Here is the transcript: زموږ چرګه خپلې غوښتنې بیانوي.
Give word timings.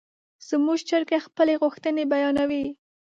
زموږ 0.49 0.79
چرګه 0.89 1.17
خپلې 1.27 1.53
غوښتنې 1.61 2.03
بیانوي. 2.11 2.65